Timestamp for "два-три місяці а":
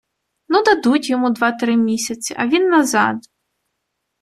1.29-2.47